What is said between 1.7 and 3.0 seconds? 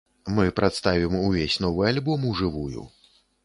альбом у жывую.